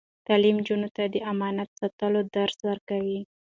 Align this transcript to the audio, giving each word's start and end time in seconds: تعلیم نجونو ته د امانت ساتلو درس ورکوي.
تعلیم 0.27 0.57
نجونو 0.61 0.87
ته 0.95 1.03
د 1.13 1.15
امانت 1.31 1.69
ساتلو 1.79 2.19
درس 2.35 2.57
ورکوي. 2.69 3.19